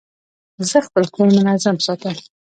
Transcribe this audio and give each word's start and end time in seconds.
زه 0.69 0.77
خپل 0.87 1.05
کور 1.15 1.27
منظم 1.45 1.77
ساتم. 1.85 2.15